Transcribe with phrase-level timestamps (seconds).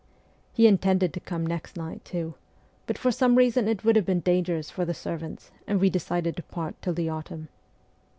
[0.51, 2.33] He intended to come next night, too,
[2.87, 6.35] but for some reason it would have been dangerous for the servants, and we decided
[6.37, 7.49] to part till the autumn.